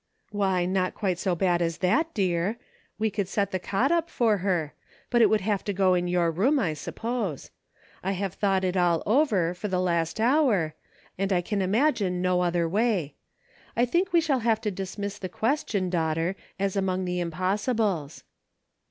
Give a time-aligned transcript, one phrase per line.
[0.31, 2.57] "Why, not quite so bad as that, dear.
[2.97, 4.73] We could set the cot up for her,
[5.11, 7.51] but it would have to go in your room, I suppose;
[8.03, 10.73] I have thought it all over, for the last hour,
[11.19, 13.13] and I can imagine no other way.
[13.77, 18.23] I think we shall have to dismiss the question, daughter, as among the impossibles."